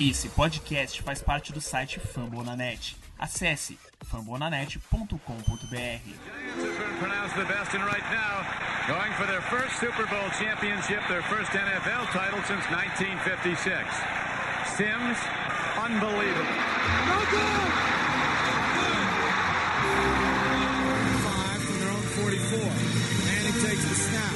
[0.00, 2.96] Esse podcast faz parte do site Fambonanet.
[3.16, 5.14] Acesse fambonanet.com.br.
[8.88, 13.86] going for their first Super Bowl championship, their first NFL title since 1956.
[14.74, 15.18] Sims,
[15.78, 17.54] unbelievable.
[21.22, 22.58] Five from their own 44.
[22.58, 24.34] Manning takes the snap.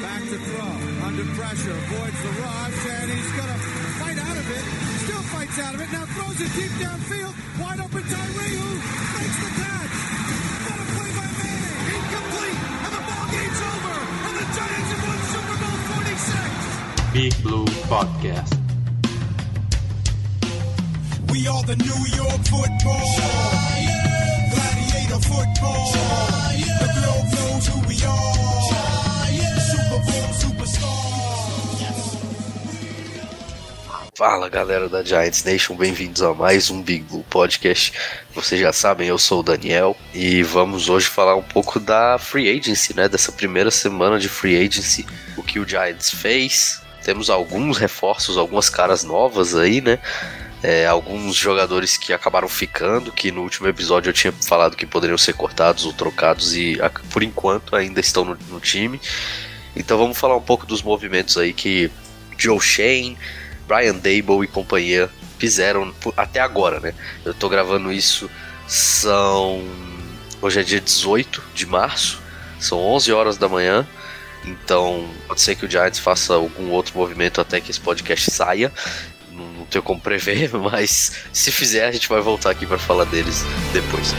[0.00, 0.70] Back to throw.
[1.02, 1.72] Under pressure.
[1.72, 2.21] Avoids
[5.52, 5.92] Still fights out of it.
[5.92, 7.34] Now throws it deep downfield.
[7.60, 8.74] Wide open Tyree who
[9.16, 9.94] makes the catch.
[10.64, 11.76] What a play by Manning.
[11.92, 12.58] Incomplete.
[12.84, 13.96] And the ball game's over.
[14.26, 17.12] And the Giants have won Super Bowl 46.
[17.12, 18.52] Big Blue Podcast.
[21.30, 23.31] We are the New York football.
[34.24, 37.92] Fala galera da Giants Nation, bem-vindos a mais um Big Blue Podcast.
[38.32, 42.48] Vocês já sabem, eu sou o Daniel e vamos hoje falar um pouco da Free
[42.48, 43.08] Agency, né?
[43.08, 45.04] Dessa primeira semana de Free Agency,
[45.36, 46.80] o que o Giants fez.
[47.02, 49.98] Temos alguns reforços, algumas caras novas aí, né?
[50.62, 55.18] É, alguns jogadores que acabaram ficando, que no último episódio eu tinha falado que poderiam
[55.18, 56.78] ser cortados ou trocados e
[57.10, 59.00] por enquanto ainda estão no, no time.
[59.74, 61.90] Então vamos falar um pouco dos movimentos aí que
[62.38, 63.18] Joe Shane,
[63.66, 66.94] Brian Dable e companhia fizeram até agora, né?
[67.24, 68.30] Eu tô gravando isso,
[68.68, 69.62] são.
[70.40, 72.20] Hoje é dia 18 de março,
[72.58, 73.86] são 11 horas da manhã.
[74.44, 78.72] Então, pode ser que o Giants faça algum outro movimento até que esse podcast saia.
[79.30, 83.04] Não, não tenho como prever, mas se fizer, a gente vai voltar aqui para falar
[83.04, 84.14] deles depois.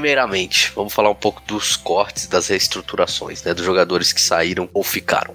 [0.00, 4.82] Primeiramente, vamos falar um pouco dos cortes, das reestruturações, né, dos jogadores que saíram ou
[4.82, 5.34] ficaram.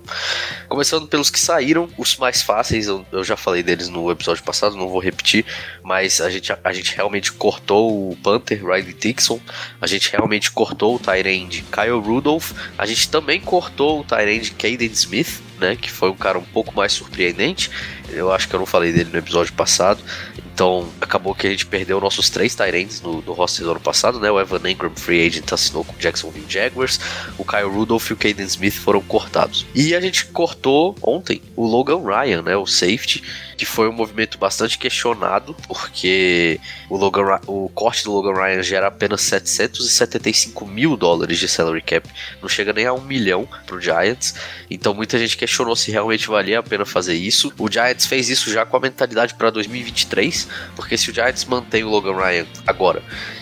[0.67, 4.75] Começando pelos que saíram, os mais fáceis, eu, eu já falei deles no episódio passado,
[4.75, 5.45] não vou repetir,
[5.83, 9.39] mas a gente, a gente realmente cortou o Panther, Riley Dixon,
[9.79, 14.91] a gente realmente cortou o Tyrande Kyle Rudolph, a gente também cortou o Tyrande Caden
[14.93, 17.69] Smith, né, que foi um cara um pouco mais surpreendente,
[18.09, 20.03] eu acho que eu não falei dele no episódio passado,
[20.55, 24.21] então acabou que a gente perdeu nossos três Tyrands no, no roster do ano passado,
[24.21, 24.31] né?
[24.31, 26.97] O Evan Ingram, free agent, assinou com o Jacksonville Jaguars.
[27.37, 29.65] O Kyle Rudolph e o Caden Smith foram cortados.
[29.75, 32.55] E a gente cortou ontem o Logan Ryan, né?
[32.55, 33.21] O safety,
[33.57, 36.57] que foi um movimento bastante questionado, porque
[36.89, 42.09] o, Logan, o corte do Logan Ryan gera apenas 775 mil dólares de salary cap.
[42.41, 44.35] Não chega nem a um milhão pro Giants.
[44.69, 47.51] Então muita gente questionou se realmente valia a pena fazer isso.
[47.59, 50.44] O Giants fez isso já com a mentalidade para 2023,
[50.75, 53.01] porque se o Giants mantém o Logan Ryan agora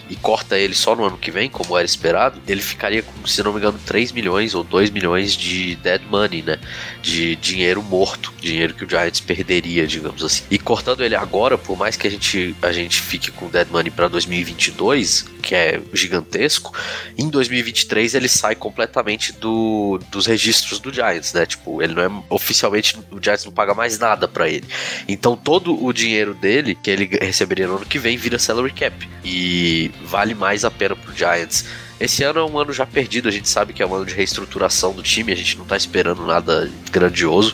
[0.09, 3.41] e corta ele só no ano que vem, como era esperado, ele ficaria com, se
[3.41, 6.59] não me engano, 3 milhões ou 2 milhões de dead money, né?
[7.01, 10.43] De dinheiro morto, dinheiro que o Giants perderia, digamos assim.
[10.51, 13.91] E cortando ele agora, por mais que a gente, a gente fique com dead money
[13.91, 16.73] para 2022, que é gigantesco,
[17.17, 21.45] em 2023 ele sai completamente do, dos registros do Giants, né?
[21.45, 24.65] Tipo, ele não é oficialmente o Giants não paga mais nada para ele.
[25.07, 29.07] Então todo o dinheiro dele que ele receberia no ano que vem vira salary cap
[29.23, 31.65] e vale mais a pena pro Giants.
[31.99, 34.13] Esse ano é um ano já perdido, a gente sabe que é um ano de
[34.13, 37.53] reestruturação do time, a gente não tá esperando nada grandioso.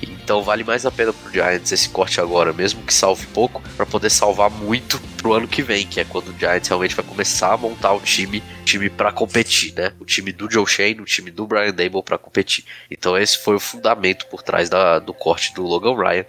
[0.00, 3.86] Então vale mais a pena pro Giants esse corte agora, mesmo que salve pouco, para
[3.86, 7.52] poder salvar muito pro ano que vem, que é quando o Giants realmente vai começar
[7.52, 9.92] a montar o time, time para competir, né?
[9.98, 12.64] O time do Joe Shane, o time do Brian Dable para competir.
[12.90, 16.24] Então esse foi o fundamento por trás da, do corte do Logan Ryan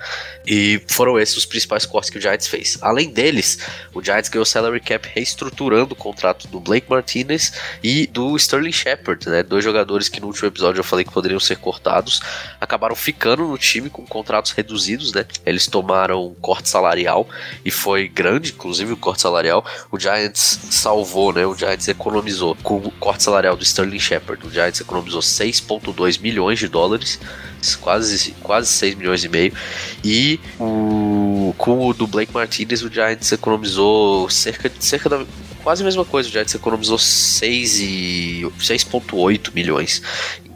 [0.45, 2.77] e foram esses os principais cortes que o Giants fez.
[2.81, 3.59] Além deles,
[3.93, 9.29] o Giants ganhou salary cap reestruturando o contrato do Blake Martinez e do Sterling Shepard,
[9.29, 9.43] né?
[9.43, 12.21] Dois jogadores que no último episódio eu falei que poderiam ser cortados,
[12.59, 15.25] acabaram ficando no time com contratos reduzidos, né?
[15.45, 17.29] Eles tomaram um corte salarial
[17.63, 19.65] e foi grande, inclusive o corte salarial.
[19.91, 21.45] O Giants salvou, né?
[21.45, 24.45] O Giants economizou com o corte salarial do Sterling Shepard.
[24.45, 27.19] O Giants economizou 6,2 milhões de dólares
[27.81, 29.53] quase, quase 6 milhões e meio.
[30.03, 35.25] E o, com o do Blake Martinez, o Giants economizou cerca, cerca da.
[35.63, 40.01] Quase a mesma coisa, o Giants economizou 6 e 6,8 milhões.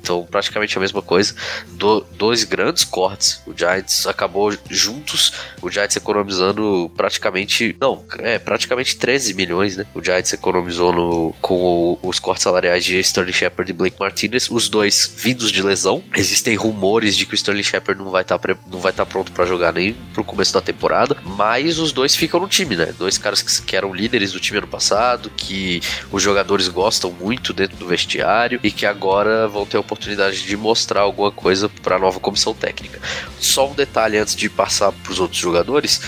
[0.04, 1.34] Então, praticamente a mesma coisa.
[1.70, 3.42] Do, dois grandes cortes.
[3.48, 7.74] O Giants acabou juntos, o Giants economizando praticamente.
[7.80, 9.86] Não, é, praticamente 13 milhões, né?
[9.96, 14.50] O Giants economizou no, com o, os cortes salariais de Sterling Shepard e Blake Martinez,
[14.50, 16.04] os dois vindos de lesão.
[16.14, 19.32] Existem rumores de que o Sterling Shepard não vai estar tá, não vai tá pronto
[19.32, 22.94] para jogar nem pro começo da temporada, mas os dois ficam no time, né?
[22.98, 25.80] Dois caras que, que eram líderes do time ano passado, que
[26.12, 30.58] os jogadores gostam muito dentro do vestiário e que agora vão ter a oportunidade de
[30.58, 33.00] mostrar alguma coisa para a nova comissão técnica.
[33.40, 36.02] Só um detalhe antes de passar para os outros jogadores.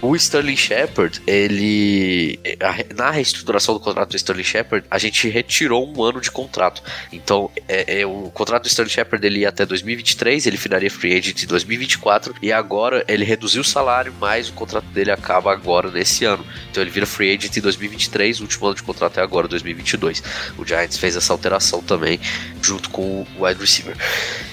[0.00, 2.38] O Sterling Shepard, ele.
[2.94, 6.82] Na reestruturação do contrato do Sterling Shepard, a gente retirou um ano de contrato.
[7.12, 11.16] Então, é, é, o contrato do Sterling Shepard ele ia até 2023, ele finaria free
[11.16, 15.90] agent em 2024, e agora ele reduziu o salário, mas o contrato dele acaba agora
[15.90, 16.46] nesse ano.
[16.70, 20.22] Então ele vira free agent em 2023, o último ano de contrato é agora, 2022.
[20.56, 22.20] O Giants fez essa alteração também,
[22.62, 23.96] junto com o wide receiver.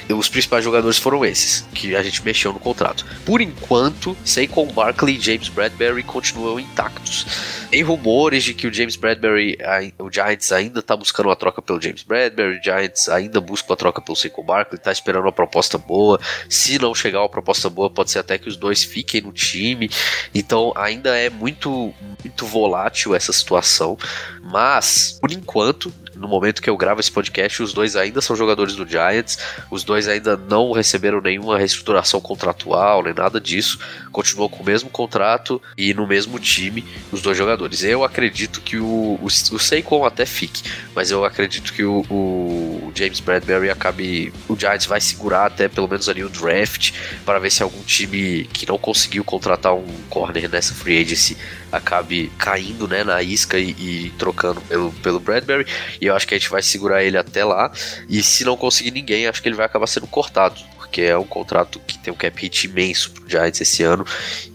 [0.09, 3.05] Os principais jogadores foram esses, que a gente mexeu no contrato.
[3.25, 7.25] Por enquanto, Saquon Barkley e James Bradbury continuam intactos.
[7.69, 9.57] Tem rumores de que o James Bradbury,
[9.99, 13.77] o Giants ainda está buscando uma troca pelo James Bradbury, o Giants ainda busca uma
[13.77, 16.19] troca pelo Saquon Barkley, está esperando uma proposta boa.
[16.49, 19.89] Se não chegar uma proposta boa, pode ser até que os dois fiquem no time.
[20.33, 21.93] Então ainda é muito,
[22.23, 23.97] muito volátil essa situação.
[24.41, 28.75] Mas, por enquanto, no momento que eu gravo esse podcast, os dois ainda são jogadores
[28.75, 29.37] do Giants,
[29.69, 33.79] os dois ainda não receberam nenhuma reestruturação contratual, nem nada disso,
[34.11, 37.83] continuou com o mesmo contrato e no mesmo time, os dois jogadores.
[37.83, 40.63] Eu acredito que o, o, o até fique,
[40.95, 45.87] mas eu acredito que o, o James Bradbury acabe, o Giants vai segurar até pelo
[45.87, 46.93] menos ali o draft,
[47.25, 51.37] para ver se algum time que não conseguiu contratar um corner nessa free agency
[51.77, 55.65] acabe caindo né, na isca e, e, trocando pelo, pelo Bradbury.
[56.01, 57.71] E eu acho que a gente vai segurar ele até lá.
[58.09, 60.61] E se não conseguir ninguém, acho que ele vai acabar sendo cortado.
[60.77, 64.05] Porque é um contrato que tem um cap hit imenso pro Giants esse ano.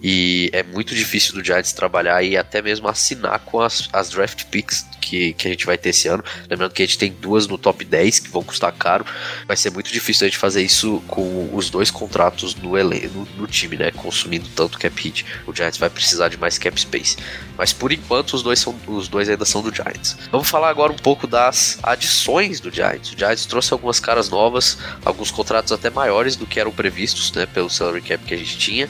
[0.02, 4.44] E é muito difícil do Giants trabalhar e até mesmo assinar com as, as draft
[4.46, 6.22] picks que, que a gente vai ter esse ano.
[6.48, 9.04] Lembrando que a gente tem duas no top 10 que vão custar caro.
[9.46, 13.46] Vai ser muito difícil a gente fazer isso com os dois contratos no, no, no
[13.46, 13.90] time, né?
[13.90, 15.26] Consumindo tanto cap hit.
[15.46, 17.16] O Giants vai precisar de mais cap space.
[17.58, 20.16] Mas por enquanto os dois, são, os dois ainda são do Giants.
[20.30, 23.12] Vamos falar agora um pouco das adições do Giants.
[23.12, 27.39] O Giants trouxe algumas caras novas, alguns contratos até maiores do que eram previstos, né?
[27.46, 28.88] Pelo salary cap que a gente tinha.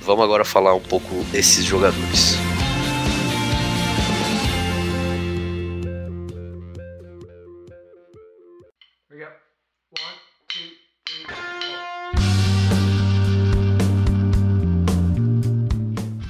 [0.00, 2.36] Vamos agora falar um pouco desses jogadores.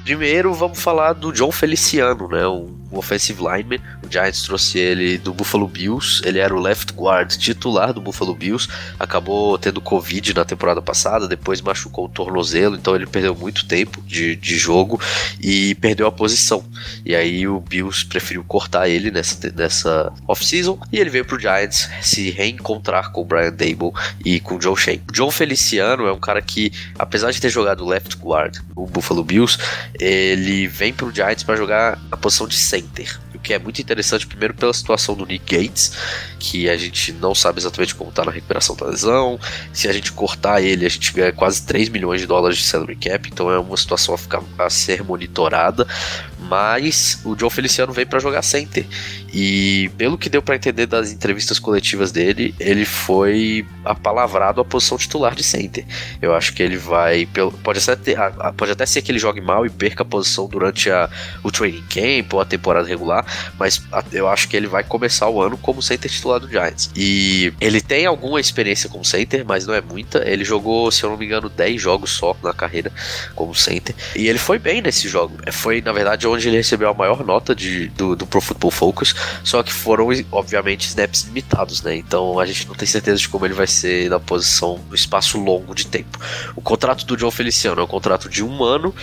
[0.05, 2.47] Primeiro vamos falar do John Feliciano, né?
[2.47, 3.81] Um um offensive lineman.
[4.03, 6.23] O Giants trouxe ele do Buffalo Bills.
[6.25, 8.69] Ele era o left guard titular do Buffalo Bills.
[8.99, 14.01] Acabou tendo Covid na temporada passada, depois machucou o tornozelo, então ele perdeu muito tempo
[14.03, 15.01] de, de jogo
[15.41, 16.65] e perdeu a posição.
[17.05, 21.89] E aí o Bills preferiu cortar ele nessa, nessa off-season e ele veio pro Giants
[22.03, 23.93] se reencontrar com o Brian Dable
[24.25, 25.03] e com o Joe Shane.
[25.13, 29.59] John Feliciano é um cara que, apesar de ter jogado left guard no Buffalo Bills,
[29.99, 33.21] ele vem pro Giants para jogar na posição de center center.
[33.35, 35.93] O que é muito interessante, primeiro, pela situação do Nick Gates,
[36.39, 39.39] que a gente não sabe exatamente como está na recuperação da lesão.
[39.73, 42.97] Se a gente cortar ele, a gente ganha quase 3 milhões de dólares de salary
[42.97, 45.87] cap, então é uma situação a, ficar, a ser monitorada.
[46.39, 48.87] Mas o Joe Feliciano veio para jogar center.
[49.35, 54.97] E pelo que deu para entender das entrevistas coletivas dele, ele foi apalavrado à posição
[54.97, 55.85] titular de center.
[56.23, 57.27] Eu acho que ele vai.
[57.65, 58.19] Pode até, ter,
[58.57, 61.11] pode até ser que ele jogue mal e perca a posição durante a,
[61.43, 63.27] o training camp ou a temporada regular,
[63.59, 63.83] mas
[64.13, 66.91] eu acho que ele vai começar o ano como center titular do Giants.
[66.95, 70.23] E ele tem alguma experiência como center, mas não é muita.
[70.29, 72.93] Ele jogou, se eu não me engano, 10 jogos só na carreira
[73.35, 73.97] como center.
[74.15, 75.37] E ele foi bem nesse jogo.
[75.51, 79.24] Foi, na verdade, onde ele recebeu a maior nota de, do, do Pro Football Focus
[79.43, 81.97] só que foram, obviamente, snaps limitados, né?
[81.97, 85.39] Então a gente não tem certeza de como ele vai ser na posição no espaço
[85.39, 86.19] longo de tempo.
[86.57, 88.95] O contrato do John Feliciano é um contrato de um ano,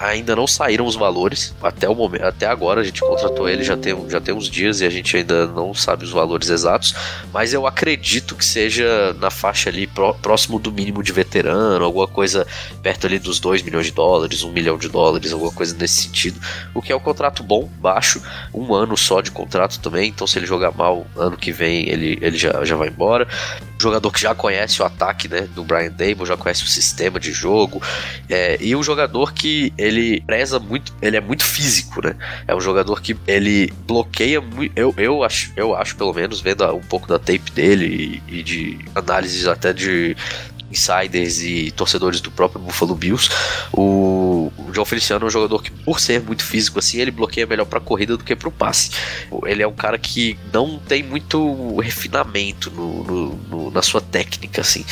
[0.00, 1.54] ainda não saíram os valores.
[1.62, 4.80] Até o momento, até agora a gente contratou ele já tem, já tem uns dias
[4.80, 6.94] e a gente ainda não sabe os valores exatos,
[7.32, 9.86] mas eu acredito que seja na faixa ali
[10.22, 12.46] próximo do mínimo de veterano, alguma coisa
[12.82, 16.02] perto ali dos 2 milhões de dólares, 1 um milhão de dólares, alguma coisa nesse
[16.02, 16.40] sentido,
[16.74, 18.22] o que é um contrato bom, baixo,
[18.54, 21.88] um ano só de contrato contrato também, então se ele jogar mal ano que vem,
[21.88, 23.26] ele, ele já, já vai embora.
[23.78, 27.32] jogador que já conhece o ataque né, do Brian Dable, já conhece o sistema de
[27.32, 27.82] jogo,
[28.28, 32.16] é, e um jogador que ele preza muito, ele é muito físico, né?
[32.46, 36.64] É um jogador que ele bloqueia muito, eu, eu, acho, eu acho pelo menos, vendo
[36.74, 40.16] um pouco da tape dele e, e de análises até de
[40.70, 43.28] insiders e torcedores do próprio Buffalo Bills,
[43.72, 47.46] o, o João Feliciano é um jogador que, por ser muito físico assim, ele bloqueia
[47.46, 48.90] melhor para corrida do que para o passe.
[49.46, 54.60] Ele é um cara que não tem muito refinamento no, no, no, na sua técnica,
[54.60, 54.84] assim.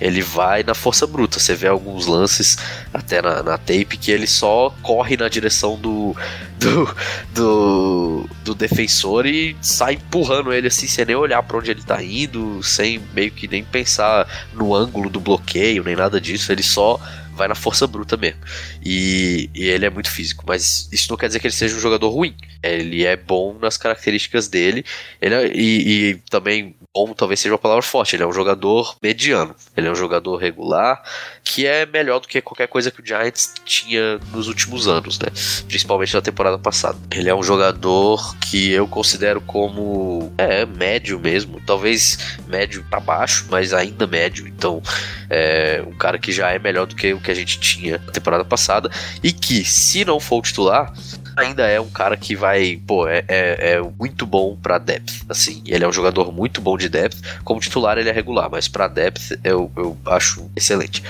[0.00, 1.38] Ele vai na força bruta.
[1.38, 2.56] Você vê alguns lances
[2.92, 6.14] até na, na tape que ele só corre na direção do,
[6.58, 6.96] do,
[7.34, 12.02] do, do defensor e sai empurrando ele assim, sem nem olhar para onde ele tá
[12.02, 16.52] indo, sem meio que nem pensar no ângulo do bloqueio, nem nada disso.
[16.52, 17.00] Ele só
[17.34, 18.40] vai na força bruta mesmo.
[18.84, 21.80] E, e, ele é muito físico, mas isso não quer dizer que ele seja um
[21.80, 22.34] jogador ruim.
[22.62, 24.84] Ele é bom nas características dele,
[25.20, 28.14] ele é, e, e, também bom talvez seja uma palavra forte.
[28.14, 31.02] Ele é um jogador mediano, ele é um jogador regular,
[31.42, 35.28] que é melhor do que qualquer coisa que o Giants tinha nos últimos anos, né?
[35.66, 36.98] Principalmente na temporada passada.
[37.10, 43.46] Ele é um jogador que eu considero como é médio mesmo, talvez médio para baixo,
[43.50, 44.46] mas ainda médio.
[44.46, 44.80] Então,
[45.28, 48.12] é um cara que já é melhor do que o que a gente tinha na
[48.12, 48.90] temporada passada
[49.22, 50.92] e que, se não for o titular,
[51.36, 55.62] ainda é um cara que vai, pô, é, é, é muito bom para depth, assim,
[55.66, 58.88] ele é um jogador muito bom de depth, como titular ele é regular, mas para
[58.88, 61.02] depth eu, eu acho excelente.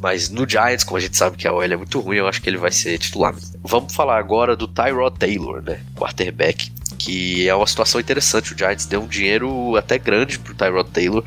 [0.00, 2.42] Mas no Giants, como a gente sabe que a OL é muito ruim, eu acho
[2.42, 3.34] que ele vai ser titular.
[3.62, 6.70] Vamos falar agora do Tyrod Taylor, né, quarterback,
[7.02, 8.54] que é uma situação interessante.
[8.54, 11.24] O Giants deu um dinheiro até grande pro Tyrod Taylor.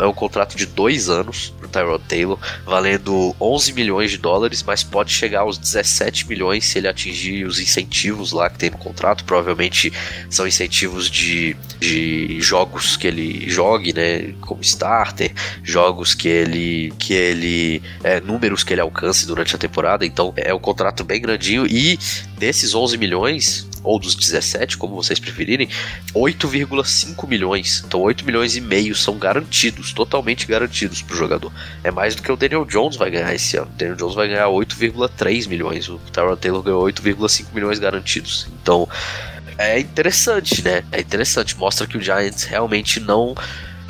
[0.00, 4.82] É um contrato de dois anos pro Tyrod Taylor, valendo 11 milhões de dólares, mas
[4.82, 9.24] pode chegar aos 17 milhões se ele atingir os incentivos lá que tem no contrato.
[9.24, 9.92] Provavelmente
[10.28, 15.32] são incentivos de, de jogos que ele jogue, né, como starter,
[15.62, 20.04] jogos que ele que ele é, números que ele alcance durante a temporada.
[20.04, 21.96] Então é um contrato bem grandinho e
[22.36, 25.68] desses 11 milhões ou dos 17, como vocês preferirem,
[26.14, 27.82] 8,5 milhões.
[27.86, 31.52] Então 8 milhões e meio são garantidos, totalmente garantidos pro jogador.
[31.84, 33.70] É mais do que o Daniel Jones vai ganhar esse ano.
[33.72, 35.88] O Daniel Jones vai ganhar 8,3 milhões.
[35.88, 38.48] O Tyrod Taylor ganhou 8,5 milhões garantidos.
[38.62, 38.88] Então
[39.58, 40.82] é interessante, né?
[40.92, 41.56] É interessante.
[41.56, 43.34] Mostra que o Giants realmente não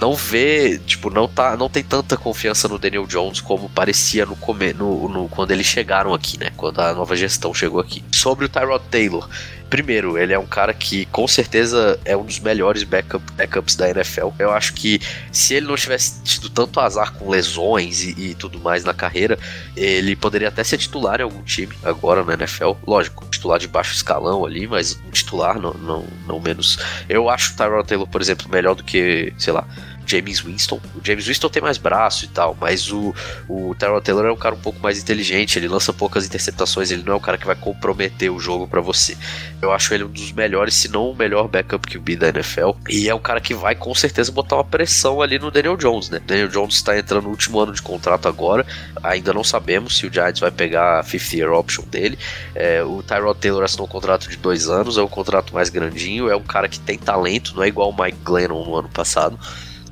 [0.01, 4.37] não vê, tipo, não tá, não tem tanta confiança no Daniel Jones como parecia no,
[4.37, 6.51] come, no, no quando eles chegaram aqui, né?
[6.57, 8.05] Quando a nova gestão chegou aqui.
[8.13, 9.29] Sobre o Tyrod Taylor,
[9.69, 13.91] Primeiro, ele é um cara que com certeza é um dos melhores backup, backups da
[13.91, 14.29] NFL.
[14.39, 15.01] Eu acho que
[15.33, 19.39] se ele não tivesse tido tanto azar com lesões e, e, tudo mais na carreira,
[19.77, 22.73] ele poderia até ser titular em algum time agora na NFL.
[22.87, 26.79] Lógico, titular de baixo escalão ali, mas um titular não, não, não menos.
[27.09, 29.67] Eu acho o Tyrod Taylor, por exemplo, melhor do que, sei lá,
[30.07, 30.81] James Winston.
[30.95, 33.15] O James Winston tem mais braço e tal, mas o,
[33.49, 37.03] o Tyrell Taylor é um cara um pouco mais inteligente, ele lança poucas interceptações, ele
[37.03, 39.17] não é o cara que vai comprometer o jogo para você.
[39.61, 42.71] Eu acho ele um dos melhores, se não o melhor backup QB da NFL.
[42.89, 46.11] E é um cara que vai com certeza botar uma pressão ali no Daniel Jones,
[46.11, 46.21] né?
[46.25, 48.65] Daniel Jones está entrando no último ano de contrato agora,
[49.03, 52.19] ainda não sabemos se o Giants vai pegar a fifth year option dele.
[52.55, 56.29] É, o Tyrod Taylor assinou um contrato de dois anos, é um contrato mais grandinho,
[56.29, 59.39] é um cara que tem talento, não é igual o Mike Glennon no ano passado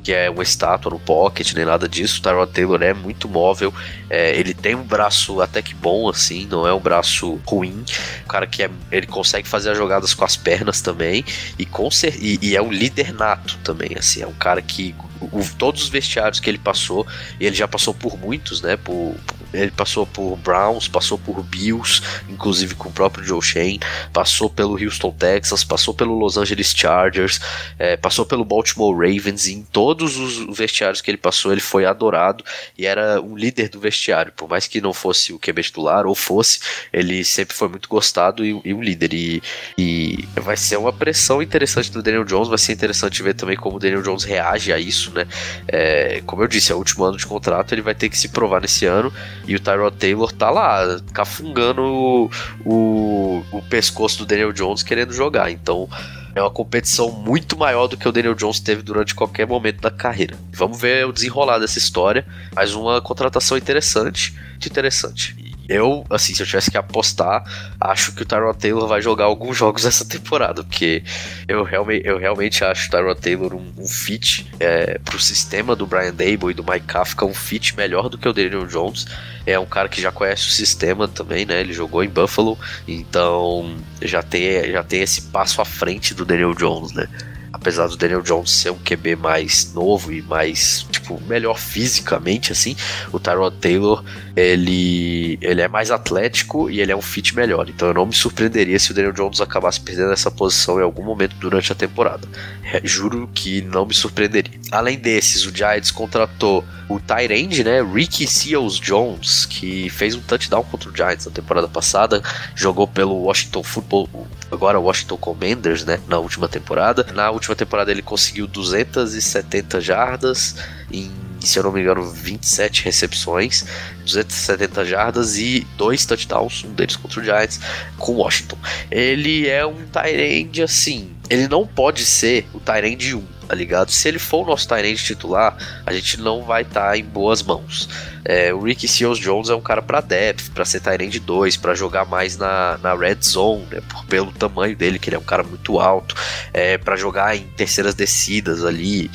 [0.05, 2.21] que é uma estátua no pocket, nem nada disso.
[2.21, 3.73] O Tyrod Taylor é muito móvel,
[4.11, 7.83] é, ele tem um braço até que bom, assim, não é um braço ruim.
[8.25, 11.25] O cara que é, ele consegue fazer as jogadas com as pernas também,
[11.59, 11.89] e, com,
[12.21, 15.89] e, e é um líder nato também, assim, é um cara que o, todos os
[15.89, 17.07] vestiários que ele passou,
[17.41, 18.77] e ele já passou por muitos, né?
[18.77, 19.17] Por,
[19.55, 23.81] ele passou por Browns, passou por Bills, inclusive com o próprio Joe Shane,
[24.13, 27.41] passou pelo Houston Texas, passou pelo Los Angeles Chargers,
[27.79, 31.85] é, passou pelo Baltimore Ravens, e em todos os vestiários que ele passou, ele foi
[31.85, 32.45] adorado
[32.77, 36.15] e era um líder do vestiário, por mais que não fosse o QB titular ou
[36.15, 36.61] fosse,
[36.93, 39.15] ele sempre foi muito gostado e, e um líder.
[39.15, 39.43] E,
[39.79, 43.77] e vai ser uma pressão interessante do Daniel Jones, vai ser interessante ver também como
[43.77, 45.27] o Daniel Jones reage a isso, né?
[45.69, 48.29] É, como eu disse, é o último ano de contrato, ele vai ter que se
[48.29, 49.13] provar nesse ano.
[49.47, 52.31] E o Tyrod Taylor tá lá, cafungando o,
[52.65, 55.51] o, o pescoço do Daniel Jones querendo jogar.
[55.51, 55.89] Então.
[56.37, 59.89] É uma competição muito maior do que o Daniel Jones teve durante qualquer momento da
[59.89, 60.37] carreira.
[60.53, 62.27] Vamos ver o desenrolar dessa história.
[62.53, 65.37] Mais uma contratação interessante, interessante.
[65.69, 67.45] Eu, assim, se eu tivesse que apostar,
[67.81, 71.03] acho que o Tyrod Taylor vai jogar alguns jogos essa temporada, porque
[71.49, 75.87] eu realmente, eu realmente acho o Tyrod Taylor um, um fit é, pro sistema do
[75.87, 79.07] Brian Dable e do Mike Kafka, um fit melhor do que o Daniel Jones.
[79.47, 81.61] É um cara que já conhece o sistema também, né?
[81.61, 86.55] Ele jogou em Buffalo, então já tem, já tem esse passo à frente do Daniel
[86.55, 87.09] Jones, né?
[87.55, 92.75] apesar do Daniel Jones ser um QB mais novo e mais, tipo, melhor fisicamente, assim,
[93.13, 94.03] o Tyrod Taylor,
[94.35, 97.69] ele, ele é mais atlético e ele é um fit melhor.
[97.69, 101.05] Então eu não me surpreenderia se o Daniel Jones acabasse perdendo essa posição em algum
[101.05, 102.27] momento durante a temporada.
[102.73, 104.59] É, juro que não me surpreenderia.
[104.73, 110.65] Além desses, o Giants contratou o Tyrande, né, Ricky Seals Jones, que fez um touchdown
[110.65, 112.23] contra o Giants na temporada passada,
[112.55, 114.09] jogou pelo Washington Football,
[114.51, 117.07] agora Washington Commanders, né, na última temporada.
[117.15, 120.57] Na última temporada ele conseguiu 270 jardas
[120.95, 121.11] em,
[121.41, 123.65] se eu não me engano, 27 recepções,
[124.05, 127.61] 270 jardas e dois touchdowns, um deles contra o Giants,
[127.99, 128.59] com Washington.
[128.91, 133.91] Ele é um Tyrande assim, ele não pode ser o Tyrande 1, tá ligado?
[133.91, 137.43] Se ele for o nosso Tyrande titular, a gente não vai estar tá em boas
[137.43, 137.89] mãos.
[138.25, 141.75] É, o Ricky Seals Jones é um cara para depth, para ser Tyrande 2, para
[141.75, 145.25] jogar mais na, na red zone, né, por, pelo tamanho dele, que ele é um
[145.25, 146.15] cara muito alto,
[146.53, 149.11] é, para jogar em terceiras descidas ali,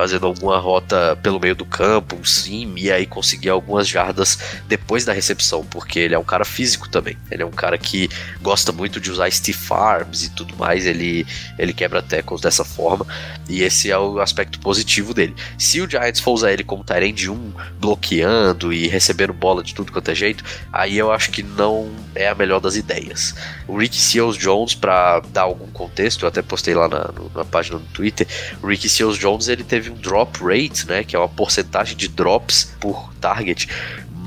[0.00, 5.04] fazendo alguma rota pelo meio do campo, um sim, e aí conseguir algumas jardas depois
[5.04, 7.18] da recepção, porque ele é um cara físico também.
[7.30, 8.08] Ele é um cara que
[8.40, 11.26] gosta muito de usar stiff arms e tudo mais, ele,
[11.58, 13.06] ele quebra tackles dessa forma,
[13.46, 15.36] e esse é o aspecto positivo dele.
[15.58, 19.92] Se o Giants for usar ele como Tyrande 1, bloqueando e recebendo bola de tudo
[19.92, 20.42] quanto é jeito,
[20.72, 23.34] aí eu acho que não é a melhor das ideias.
[23.68, 27.78] O Ricky Seals Jones, para dar algum contexto, eu até postei lá na, na página
[27.78, 28.26] do Twitter,
[28.62, 32.08] o Ricky Seals Jones ele teve um drop rate, né, que é uma porcentagem de
[32.08, 33.68] drops por target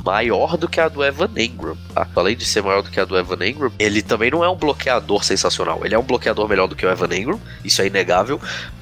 [0.03, 1.77] maior do que a do Evan Engram.
[1.93, 2.07] Tá?
[2.15, 4.55] Além de ser maior do que a do Evan Engram, ele também não é um
[4.55, 5.85] bloqueador sensacional.
[5.85, 8.39] Ele é um bloqueador melhor do que o Evan Engram, isso é inegável,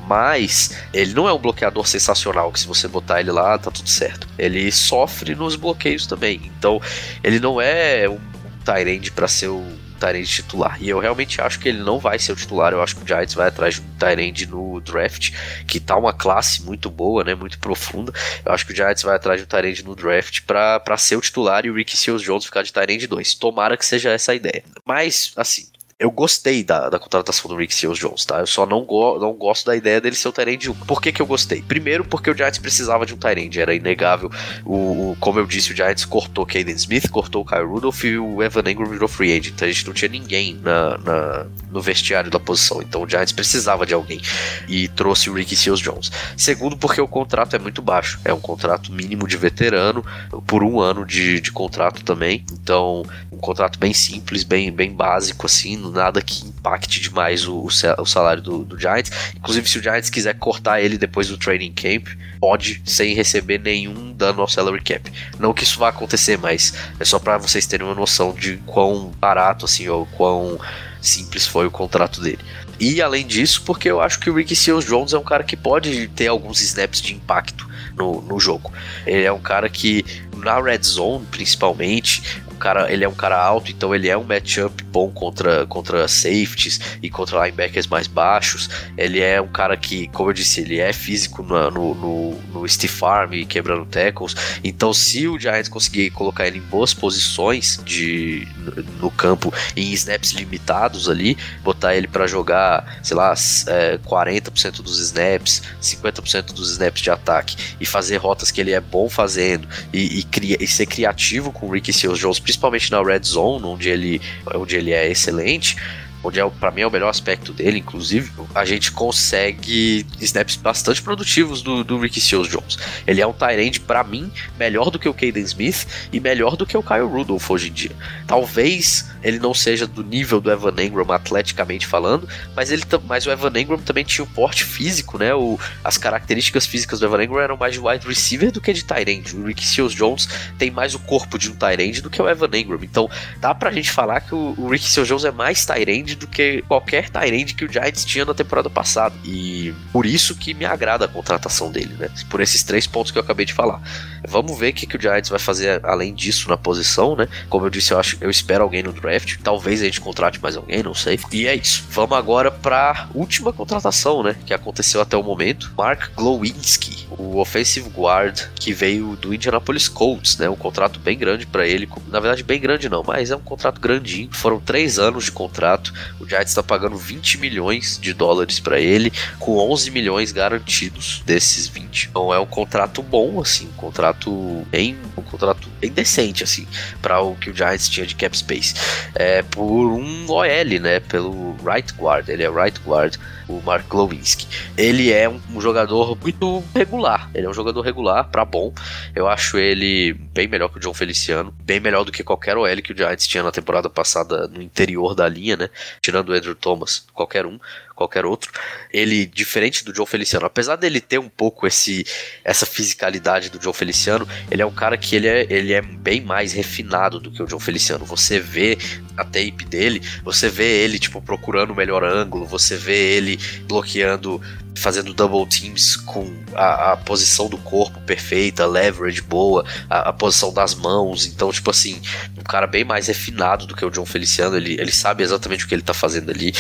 [0.08, 3.88] mas ele não é um bloqueador sensacional que se você botar ele lá tá tudo
[3.88, 4.28] certo.
[4.38, 6.52] Ele sofre nos bloqueios também.
[6.58, 6.82] Então,
[7.24, 8.20] ele não é um, um
[8.66, 9.64] Tyrande para ser o
[10.02, 10.78] Tyrande titular.
[10.82, 12.74] E eu realmente acho que ele não vai ser o titular.
[12.74, 15.32] Eu acho que o Giants vai atrás de um Tyrande no draft,
[15.68, 17.36] que tá uma classe muito boa, né?
[17.36, 18.12] Muito profunda.
[18.44, 21.22] Eu acho que o Giants vai atrás de um Tyrande no draft para ser o
[21.22, 23.36] titular e o Ricky Seals Jones ficar de Tyrande 2.
[23.36, 24.64] Tomara que seja essa a ideia.
[24.86, 25.68] Mas, assim,
[26.02, 28.40] eu gostei da, da contratação do Rick Seals Jones, tá?
[28.40, 30.74] Eu só não, go não gosto da ideia dele ser o Tyrande 1.
[30.74, 31.62] Por que, que eu gostei?
[31.62, 34.32] Primeiro, porque o Giants precisava de um Tyrande, era inegável.
[34.66, 38.18] O, o, como eu disse, o Giants cortou Caden Smith, cortou o Kyle Rudolph e
[38.18, 39.54] o Evan Engram virou free agent.
[39.54, 42.82] Então a gente não tinha ninguém na, na, no vestiário da posição.
[42.82, 44.20] Então o Giants precisava de alguém
[44.68, 46.12] e trouxe o Ricky Seals Jones.
[46.36, 48.20] Segundo, porque o contrato é muito baixo.
[48.26, 50.04] É um contrato mínimo de veterano,
[50.48, 52.44] por um ano de, de contrato também.
[52.52, 58.06] Então, um contrato bem simples, bem, bem básico, assim nada que impacte demais o, o
[58.06, 59.12] salário do, do, Giants.
[59.36, 62.08] Inclusive, se o Giants quiser cortar ele depois do training camp,
[62.40, 65.12] pode, sem receber nenhum dano ao salary cap.
[65.40, 69.12] Não que isso vá acontecer, mas é só para vocês terem uma noção de quão
[69.20, 70.60] barato, assim, ou quão
[71.02, 72.40] simples foi o contrato dele.
[72.80, 75.56] E além disso, porque eu acho que o Ricky Seals Jones é um cara que
[75.56, 78.74] pode ter alguns snaps de impacto no, no jogo.
[79.06, 80.04] Ele é um cara que,
[80.36, 84.84] na red zone principalmente, cara, ele é um cara alto, então ele é um matchup
[84.84, 88.70] bom contra, contra safeties e contra linebackers mais baixos.
[88.96, 93.04] Ele é um cara que, como eu disse, ele é físico no, no, no, stiff
[93.04, 94.36] arm e quebrando tackles.
[94.64, 99.92] Então, se o Giants conseguir colocar ele em boas posições de, no, no campo, em
[99.94, 103.34] snaps limitados ali, botar ele para jogar, sei lá,
[103.68, 108.80] é, 40% dos snaps, 50% dos snaps de ataque e fazer rotas que ele é
[108.80, 113.02] bom fazendo e, e, cria, e ser criativo com o Ricky Seals Jones, principalmente na
[113.02, 114.22] red zone, onde ele,
[114.54, 115.78] onde ele é excelente,
[116.24, 121.02] onde é para mim é o melhor aspecto dele, inclusive, a gente consegue snaps bastante
[121.02, 122.78] produtivos do, do Ricky Seals Jones.
[123.08, 126.66] Ele é um tight para mim melhor do que o Caden Smith e melhor do
[126.66, 127.92] que o Kyle Rudolph hoje em dia.
[128.28, 133.32] Talvez ele não seja do nível do Evan Engram atleticamente falando, mas ele mas o
[133.32, 135.34] Evan Engram também tinha o porte físico, né?
[135.34, 138.86] O, as características físicas do Evan Engram eram mais de wide receiver do que de
[139.08, 139.36] end.
[139.36, 142.50] O Ricky Seals Jones tem mais o corpo de um end do que o Evan
[142.54, 142.80] Engram.
[142.82, 146.28] Então, dá pra gente falar que o, o Ricky Seals Jones é mais tight do
[146.28, 149.16] que qualquer Tyrande que o Giants tinha na temporada passada.
[149.24, 152.10] E por isso que me agrada a contratação dele, né?
[152.30, 153.82] Por esses três pontos que eu acabei de falar.
[154.28, 157.28] Vamos ver o que, que o Giants vai fazer além disso na posição, né?
[157.50, 159.38] Como eu disse, eu acho, eu espero alguém no draft.
[159.44, 161.20] Talvez a gente contrate mais alguém, não sei.
[161.32, 161.84] E é isso.
[161.90, 164.36] Vamos agora para última contratação, né?
[164.46, 165.72] Que aconteceu até o momento.
[165.78, 170.50] Mark Glowinski, o offensive guard que veio do Indianapolis Colts, né?
[170.50, 171.90] Um contrato bem grande para ele.
[172.08, 174.30] Na verdade, bem grande não, mas é um contrato grandinho.
[174.32, 175.94] Foram três anos de contrato.
[176.20, 181.68] O Giants está pagando 20 milhões de dólares para ele, com 11 milhões garantidos desses
[181.68, 182.10] 20.
[182.10, 186.68] Então é um contrato bom, assim, um contrato bem, um contrato bem decente, assim,
[187.02, 188.76] para o que o Giants tinha de cap space.
[189.16, 191.00] É por um OL, né?
[191.00, 192.30] Pelo right guard.
[192.30, 193.18] Ele é right guard
[193.50, 194.48] o Mark Lewinsky.
[194.78, 197.30] Ele é um, um, jogador muito regular.
[197.34, 198.74] Ele é um jogador regular para bom.
[199.16, 202.82] Eu acho ele bem melhor que o John Feliciano, bem melhor do que qualquer OL
[202.82, 205.70] que o Giants tinha na temporada passada no interior da linha, né?
[206.00, 207.60] Tirando o Andrew Thomas, qualquer um
[208.02, 208.52] qualquer outro.
[208.92, 212.06] Ele, diferente do Joe Feliciano, apesar dele ter um pouco esse
[212.44, 216.22] essa fisicalidade do Joe Feliciano, ele é um cara que ele é, ele é bem
[216.22, 218.06] mais refinado do que o Joe Feliciano.
[218.06, 218.78] Você vê
[219.16, 224.42] a tape dele, você vê ele tipo procurando o melhor ângulo, você vê ele bloqueando
[224.76, 230.54] fazendo double teams com a, a, posição do corpo perfeita, leverage boa, a, a, posição
[230.54, 231.26] das mãos.
[231.26, 232.02] Então, tipo assim,
[232.38, 234.56] um cara bem mais refinado do que o John Feliciano.
[234.56, 236.54] Ele, ele sabe exatamente o que ele tá fazendo ali.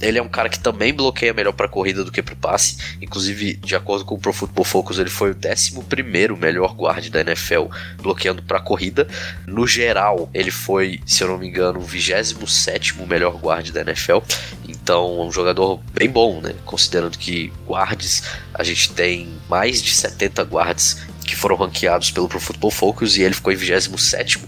[0.00, 2.78] Ele é um cara que também bloqueia melhor pra corrida do que pro passe.
[3.00, 7.20] Inclusive, de acordo com o Pro Football Focus, ele foi o 11 melhor guard da
[7.20, 9.08] NFL bloqueando pra corrida.
[9.46, 14.18] No geral, ele foi, se eu não me engano, o 27 melhor guard da NFL.
[14.68, 16.54] Então, é um jogador bem bom, né?
[16.64, 18.22] Considerando que guards,
[18.54, 23.22] a gente tem mais de 70 guards que foram ranqueados pelo Pro Football Focus e
[23.22, 24.40] ele ficou em 27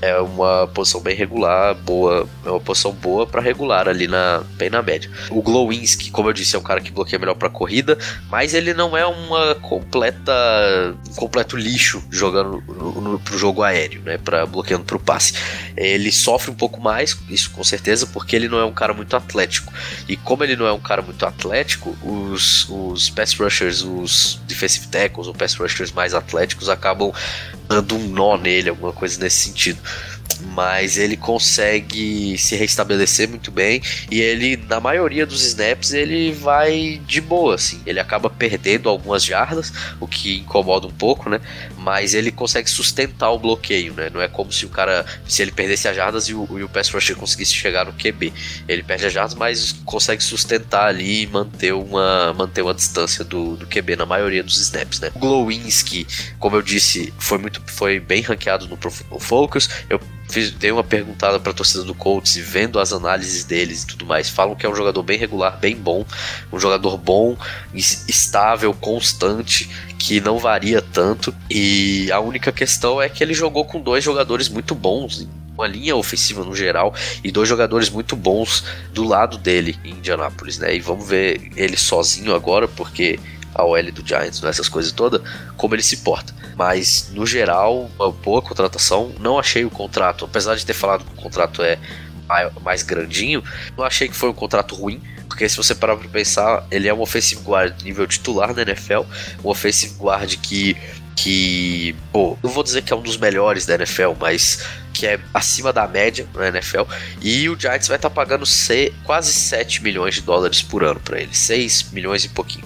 [0.00, 4.70] é uma posição bem regular, boa, é uma posição boa para regular ali na bem
[4.70, 5.10] na média.
[5.30, 7.98] O Glowinski, como eu disse, é um cara que bloqueia melhor para corrida,
[8.30, 10.32] mas ele não é uma completa
[11.10, 15.34] um completo lixo jogando no, no, pro jogo aéreo, né, para bloqueando pro passe.
[15.76, 19.14] Ele sofre um pouco mais, isso com certeza, porque ele não é um cara muito
[19.14, 19.72] atlético.
[20.08, 24.88] E como ele não é um cara muito atlético, os os pass rushers, os defensive
[24.88, 27.12] tackles ou pass rushers mais atléticos acabam
[27.70, 29.80] dando um nó nele, alguma coisa nesse sentido
[30.52, 37.00] mas ele consegue se restabelecer muito bem e ele na maioria dos snaps ele vai
[37.06, 37.80] de boa assim.
[37.86, 41.40] Ele acaba perdendo algumas jardas o que incomoda um pouco né?
[41.76, 44.10] Mas ele consegue sustentar o bloqueio né?
[44.10, 46.68] Não é como se o cara se ele perdesse as jardas e o, e o
[46.68, 48.32] pass rusher conseguisse chegar no QB
[48.68, 53.56] ele perde as jardas mas consegue sustentar ali e manter uma manter uma distância do,
[53.56, 55.10] do QB na maioria dos snaps né?
[55.14, 56.06] O Glowinski
[56.38, 59.68] como eu disse foi muito foi bem ranqueado no Pro Focus.
[59.88, 63.86] Eu fiz, dei uma perguntada pra torcida do Colts e vendo as análises deles e
[63.86, 66.04] tudo mais, falam que é um jogador bem regular, bem bom,
[66.52, 67.36] um jogador bom,
[67.74, 71.34] estável, constante, que não varia tanto.
[71.50, 75.28] E a única questão é que ele jogou com dois jogadores muito bons
[75.60, 78.64] uma linha ofensiva no geral e dois jogadores muito bons
[78.94, 80.74] do lado dele em Indianápolis, né?
[80.74, 83.20] E vamos ver ele sozinho agora, porque
[83.54, 85.20] a OL do Giants, essas coisas todas,
[85.56, 86.34] como ele se porta.
[86.56, 89.12] Mas, no geral, uma boa contratação.
[89.18, 91.78] Não achei o contrato, apesar de ter falado que o contrato é
[92.62, 93.42] mais grandinho,
[93.76, 95.00] não achei que foi um contrato ruim.
[95.26, 99.02] Porque se você parar pra pensar, ele é um offensive guard nível titular na NFL,
[99.44, 100.76] um offensive guard que
[101.16, 105.20] que, pô, não vou dizer que é um dos melhores da NFL, mas que é
[105.32, 106.82] acima da média na NFL.
[107.20, 111.00] E o Giants vai estar tá pagando C, quase 7 milhões de dólares por ano
[111.00, 112.64] para ele, 6 milhões e pouquinho.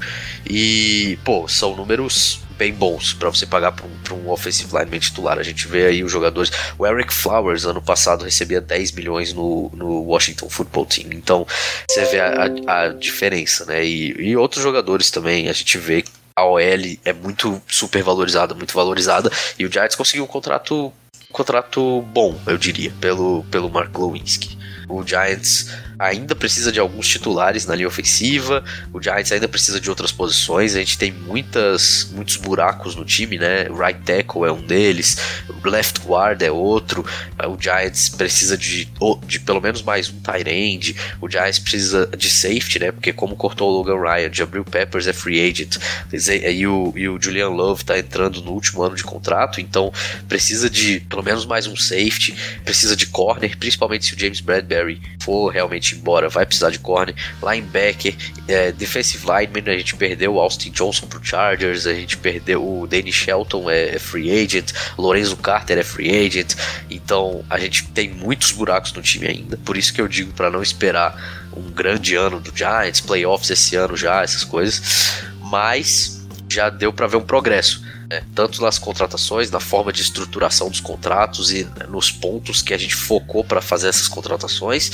[0.48, 5.38] E, pô, são números bem bons para você pagar para um, um offensive lineman titular.
[5.38, 6.50] A gente vê aí os jogadores.
[6.78, 11.08] O Eric Flowers, ano passado, recebia 10 milhões no, no Washington Football Team.
[11.12, 11.46] Então,
[11.88, 13.84] você vê a, a, diferença, né?
[13.84, 16.04] E, e outros jogadores também, a gente vê
[16.36, 16.60] a OL
[17.04, 20.92] é muito super valorizada, muito valorizada, e o Giants conseguiu um contrato,
[21.30, 24.58] um contrato bom, eu diria, pelo, pelo Mark Lewinsky.
[24.88, 28.64] O Giants ainda precisa de alguns titulares na linha ofensiva.
[28.92, 30.74] O Giants ainda precisa de outras posições.
[30.74, 33.64] A gente tem muitas, muitos buracos no time, né?
[33.64, 35.16] Right tackle é um deles,
[35.64, 37.04] left guard é outro.
[37.46, 38.88] O Giants precisa de,
[39.26, 40.96] de pelo menos mais um tight end.
[41.20, 42.92] O Giants precisa de safety, né?
[42.92, 45.76] Porque como cortou o Logan Ryan, Jabril Peppers é free agent
[46.12, 49.92] e o, e o Julian Love tá entrando no último ano de contrato, então
[50.28, 54.73] precisa de pelo menos mais um safety, precisa de corner, principalmente se o James Bradbury
[54.74, 57.14] Bradbury for realmente embora, vai precisar de corner.
[57.42, 58.14] Linebacker,
[58.48, 62.86] é, defensive lineman, a gente perdeu o Austin Johnson pro Chargers, a gente perdeu o
[62.86, 66.54] Danny Shelton, é, é free agent, Lorenzo Carter é free agent.
[66.90, 69.56] Então a gente tem muitos buracos no time ainda.
[69.58, 73.76] Por isso que eu digo para não esperar um grande ano do Giants, playoffs esse
[73.76, 75.22] ano já, essas coisas.
[75.40, 77.83] Mas já deu para ver um progresso
[78.14, 78.22] né?
[78.34, 82.94] tanto nas contratações, na forma de estruturação dos contratos e nos pontos que a gente
[82.94, 84.90] focou para fazer essas contratações,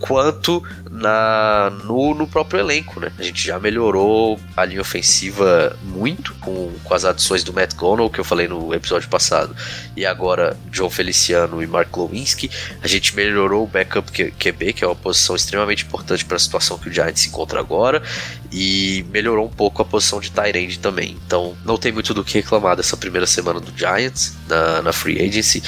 [0.00, 3.00] quanto na no, no, próprio elenco.
[3.00, 3.12] Né?
[3.18, 8.08] A gente já melhorou a linha ofensiva muito com, com as adições do Matt Gonal,
[8.08, 9.54] que eu falei no episódio passado,
[9.96, 12.50] e agora John Feliciano e Mark Lewinsky.
[12.82, 16.78] A gente melhorou o backup QB, que é uma posição extremamente importante para a situação
[16.78, 18.02] que o Giants se encontra agora,
[18.50, 21.16] e melhorou um pouco a posição de Tyrande também.
[21.26, 25.20] Então não tem muito do que reclamar dessa primeira semana do Giants na, na Free
[25.20, 25.62] Agency.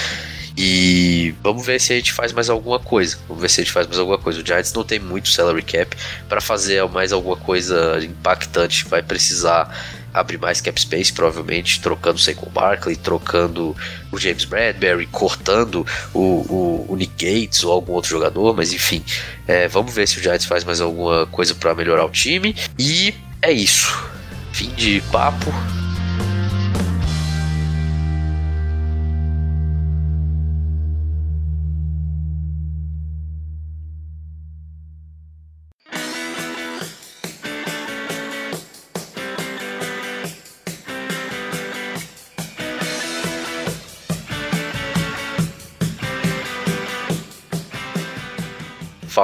[0.57, 3.19] E vamos ver se a gente faz mais alguma coisa.
[3.27, 4.41] Vamos ver se a gente faz mais alguma coisa.
[4.41, 5.97] O Giants não tem muito salary cap
[6.29, 8.87] para fazer mais alguma coisa impactante.
[8.87, 9.77] Vai precisar
[10.15, 13.77] abrir mais cap space, provavelmente trocando o Saquon Barkley, trocando
[14.13, 19.05] o James Bradbury, cortando o, o, o, Nick Gates ou algum outro jogador, mas enfim,
[19.49, 22.55] é, vamos ver se o Giants faz mais alguma coisa para melhorar o time.
[22.79, 23.93] E é isso.
[24.53, 25.53] Fim de papo.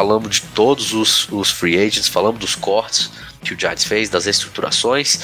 [0.01, 3.11] Falamos de todos os, os free agents, falamos dos cortes
[3.43, 5.21] que o Giants fez, das estruturações.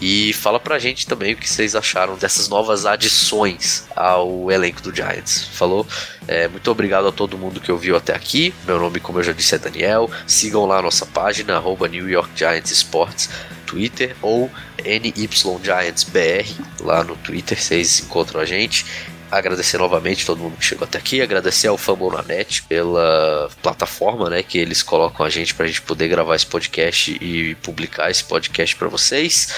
[0.00, 4.94] E fala pra gente também o que vocês acharam dessas novas adições ao elenco do
[4.94, 5.48] Giants.
[5.52, 5.84] Falou?
[6.28, 8.54] É, muito obrigado a todo mundo que ouviu até aqui.
[8.64, 10.08] Meu nome, como eu já disse, é Daniel.
[10.24, 13.28] Sigam lá a nossa página, arroba New York Giants Sports,
[13.66, 14.48] Twitter, ou
[14.84, 16.46] NYGiantsBR,
[16.80, 18.84] lá no Twitter, vocês encontram a gente
[19.38, 24.58] agradecer novamente todo mundo que chegou até aqui, agradecer ao Fambonanet pela plataforma, né, que
[24.58, 28.88] eles colocam a gente pra gente poder gravar esse podcast e publicar esse podcast para
[28.88, 29.54] vocês.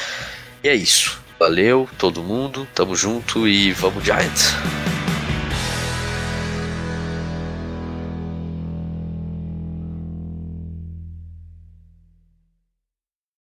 [0.63, 1.21] E é isso.
[1.39, 4.94] Valeu todo mundo, tamo junto e vamos Giants.